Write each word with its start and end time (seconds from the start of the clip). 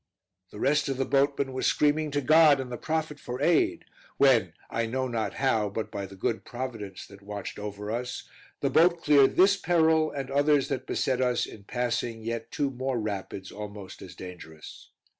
The 0.49 0.59
rest 0.59 0.89
of 0.89 0.97
the 0.97 1.05
boatmen 1.05 1.53
were 1.53 1.61
screaming 1.61 2.09
to 2.09 2.21
God 2.21 2.59
and 2.59 2.71
the 2.71 2.77
prophet 2.77 3.19
for 3.19 3.39
aid, 3.39 3.85
when, 4.17 4.53
I 4.67 4.87
know 4.87 5.07
not 5.07 5.35
how, 5.35 5.69
but 5.69 5.91
by 5.91 6.07
the 6.07 6.15
good 6.15 6.43
Providence 6.43 7.05
that 7.05 7.21
watched 7.21 7.59
over 7.59 7.91
us, 7.91 8.27
the 8.61 8.71
boat 8.71 9.03
cleared 9.03 9.35
this 9.35 9.57
peril, 9.57 10.09
and 10.09 10.31
others 10.31 10.69
that 10.69 10.87
beset 10.87 11.21
us 11.21 11.45
in 11.45 11.65
passing 11.65 12.23
yet 12.23 12.49
two 12.49 12.71
more 12.71 12.99
rapids 12.99 13.51
almost 13.51 14.01
as 14.01 14.15
dangerous. 14.15 14.89